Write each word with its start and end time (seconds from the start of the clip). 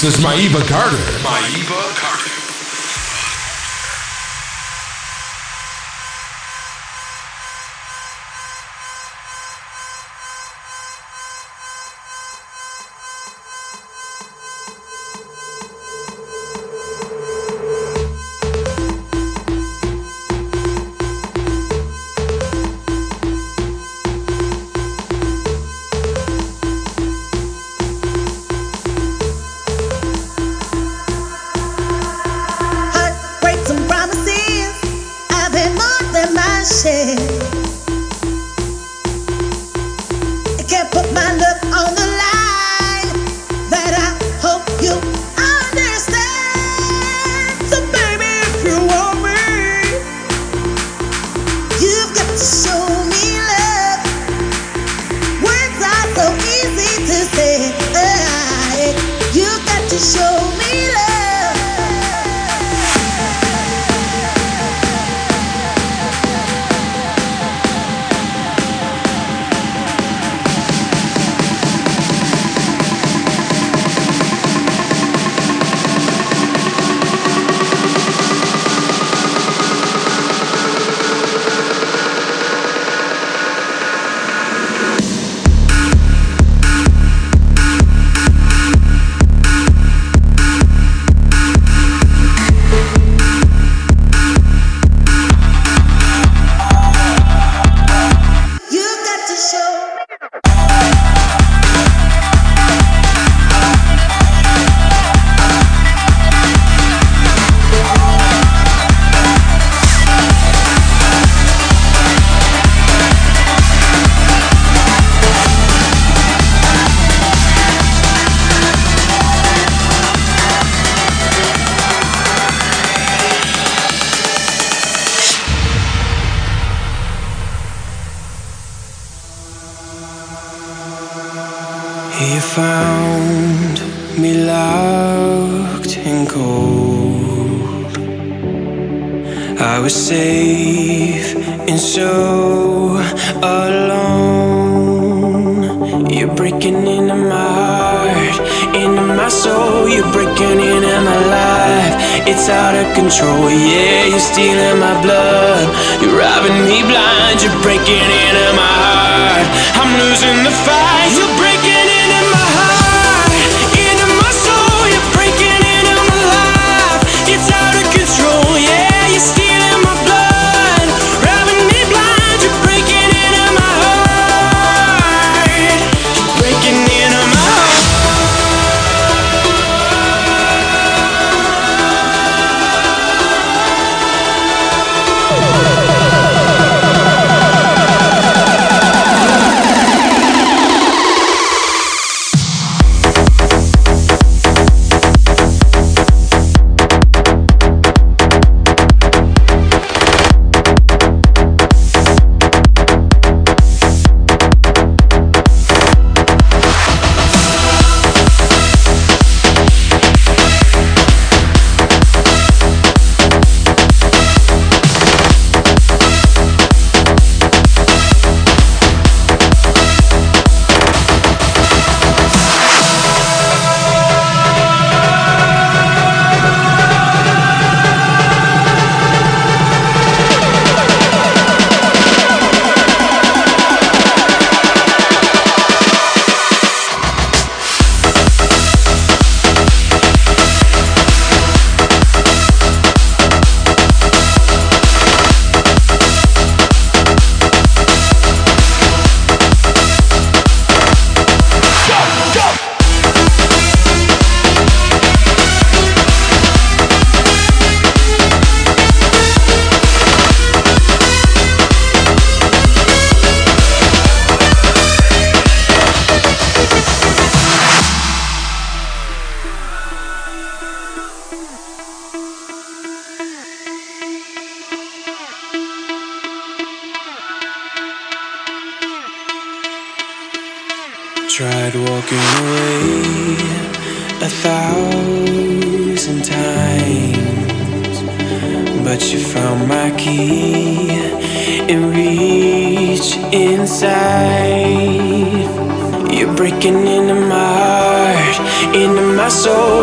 This 0.00 0.16
is 0.16 0.24
Maeva 0.24 0.64
Carter. 0.64 1.17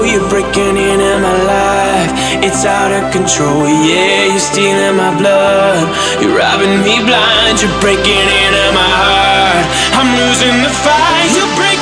You're 0.06 0.30
breaking 0.30 0.78
into 0.78 1.14
my 1.20 1.38
life. 1.46 2.12
It's 2.46 2.64
out 2.66 2.92
of 2.92 3.12
control, 3.12 3.66
yeah 3.68 4.32
You're 4.32 4.40
stealing 4.40 4.98
my 4.98 5.12
blood. 5.18 5.86
You're 6.22 6.38
robbing 6.38 6.82
me 6.86 7.04
blind. 7.06 7.62
You're 7.62 7.78
breaking 7.82 8.28
into 8.42 8.66
my 8.74 8.92
heart. 9.02 9.66
I'm 9.98 10.10
losing 10.22 10.58
the 10.66 10.74
fight. 10.86 11.30
You're 11.38 11.54
breaking 11.58 11.75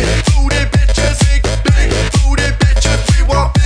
Booty 0.00 0.64
bitches, 0.72 1.18
big, 1.28 1.42
big 1.64 1.90
booty 2.22 2.48
bitches, 2.58 3.18
we 3.18 3.26
want. 3.28 3.59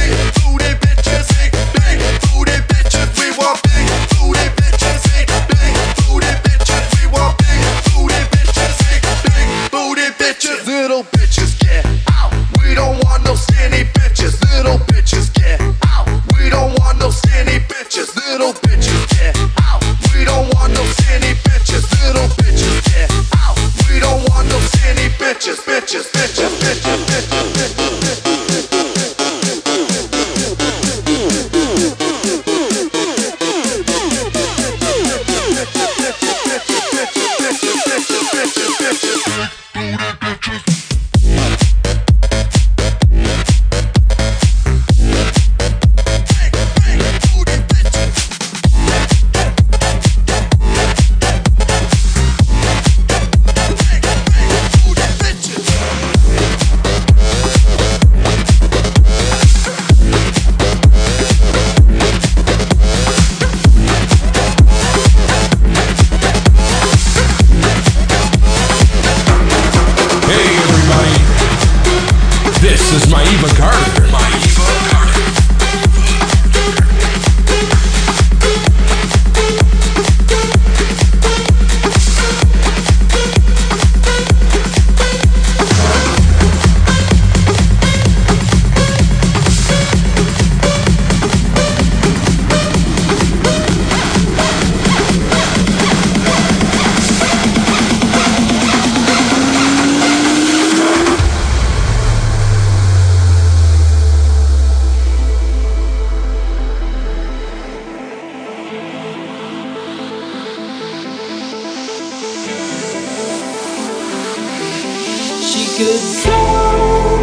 could 115.77 116.25
go. 116.25 117.14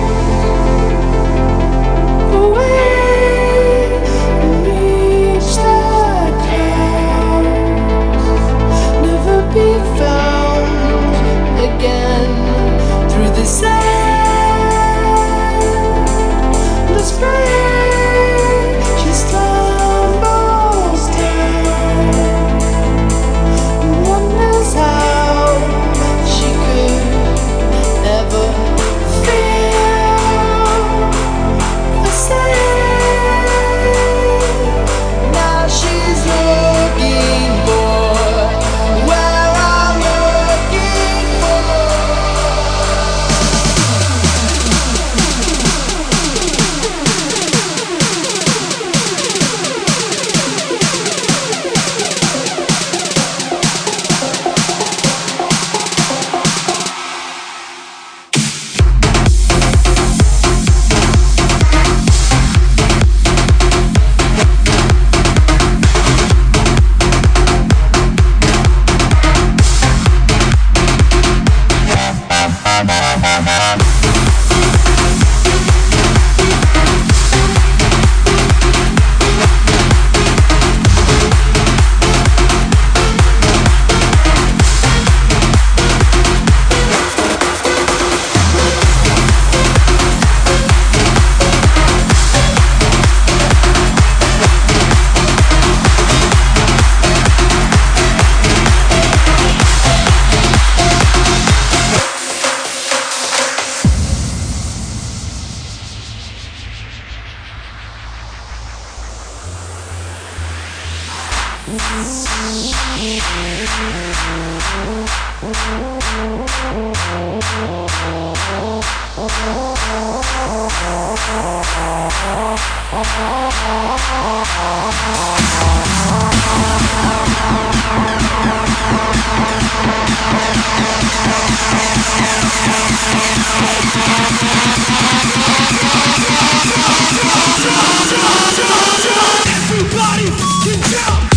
Everybody 139.73 140.27
can 140.63 140.81
jump! 140.91 141.30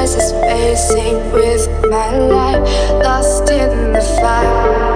voices 0.00 0.32
facing 0.32 1.30
with 1.30 1.68
my 1.90 2.16
life, 2.16 2.90
lost 3.04 3.50
in 3.50 3.92
the 3.92 4.00
fire. 4.00 4.89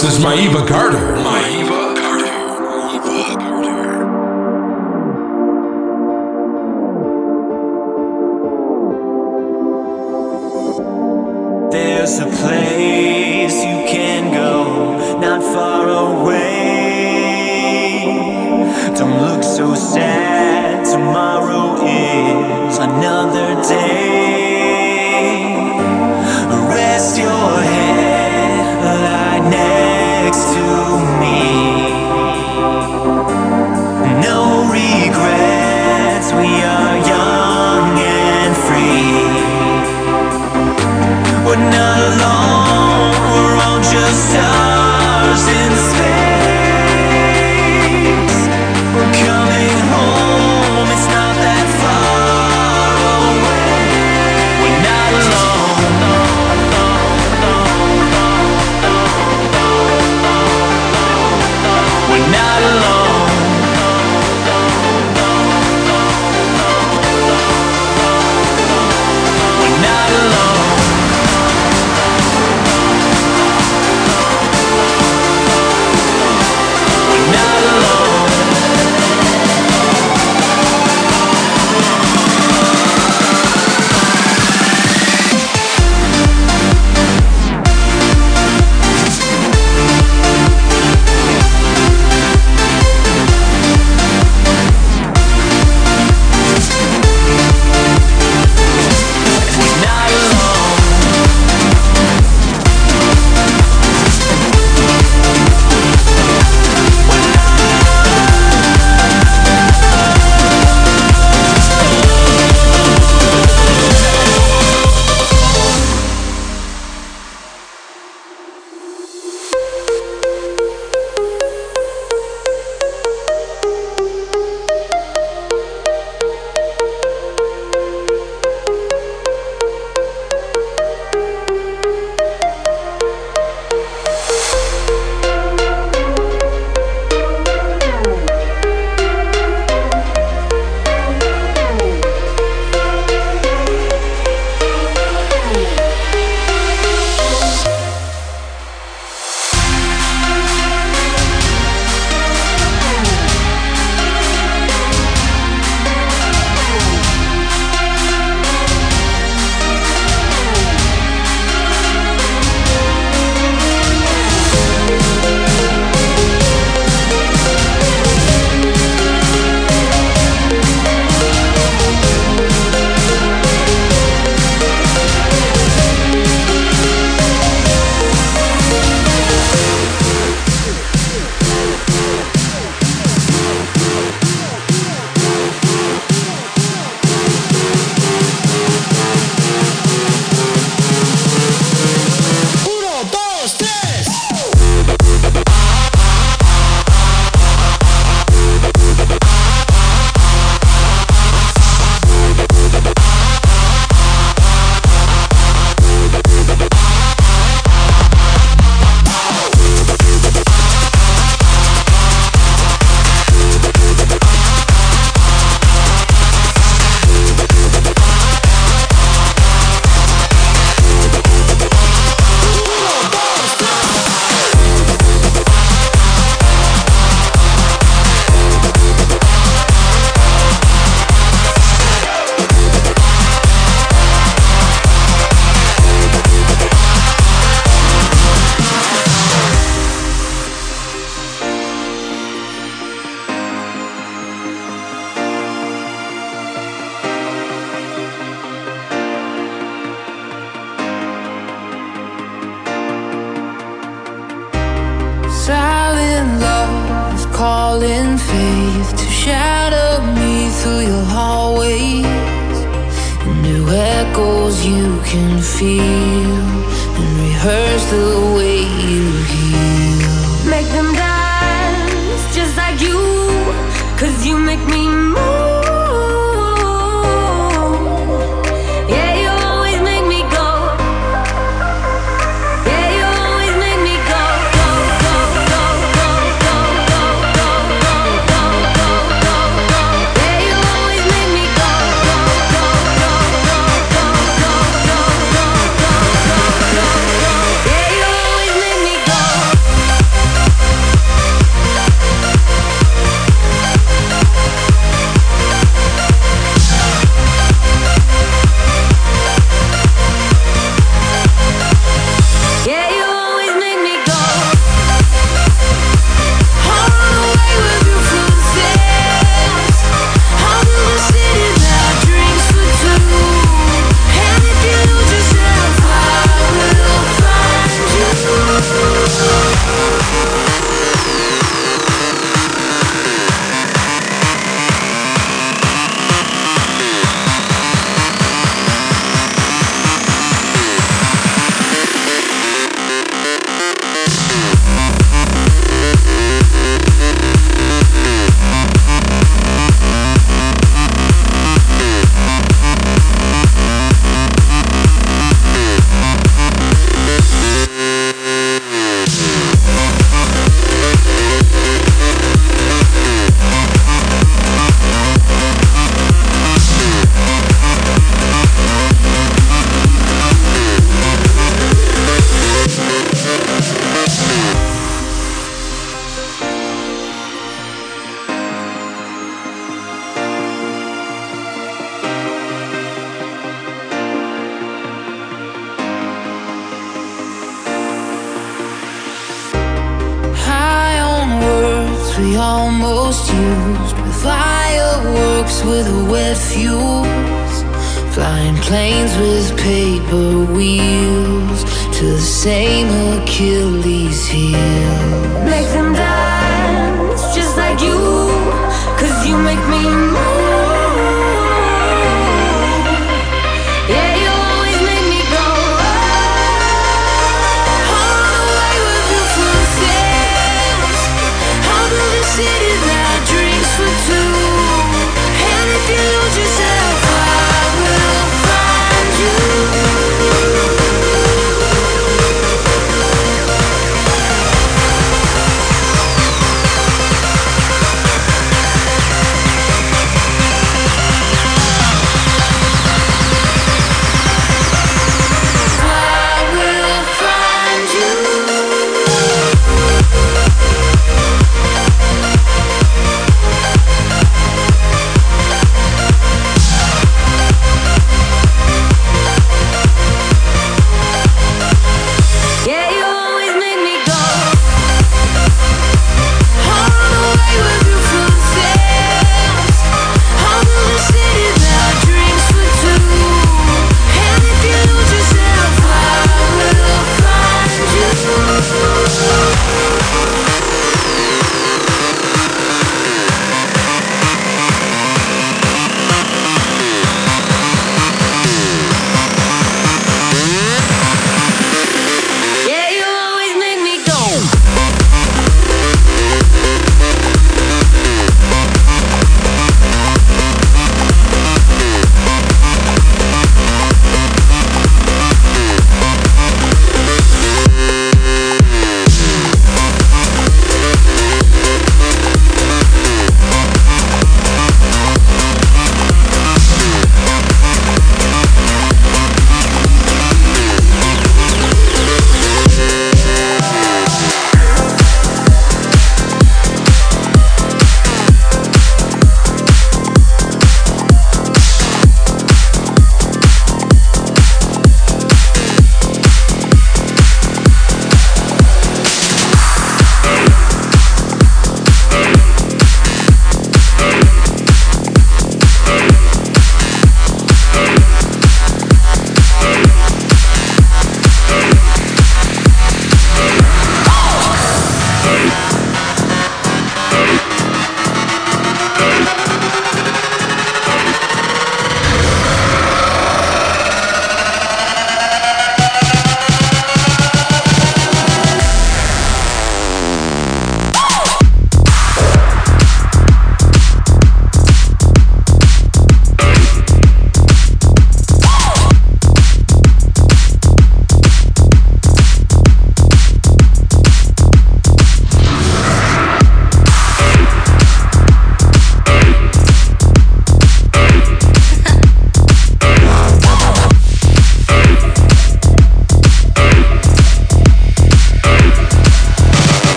This 0.00 0.16
is 0.16 0.24
Maiva 0.24 0.64
Carter. 0.64 1.16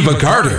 Maiva 0.00 0.16
Carter. 0.16 0.57